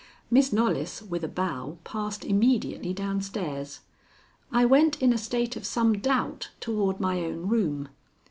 Miss 0.31 0.51
Knollys, 0.51 1.03
with 1.03 1.23
a 1.23 1.27
bow, 1.27 1.77
passed 1.83 2.25
immediately 2.25 2.91
down 2.91 3.21
stairs. 3.21 3.81
I 4.51 4.65
went 4.65 4.99
in 4.99 5.13
a 5.13 5.17
state 5.19 5.55
of 5.55 5.63
some 5.63 5.99
doubt 5.99 6.49
toward 6.59 6.99
my 6.99 7.19
own 7.19 7.47
room. 7.49 7.87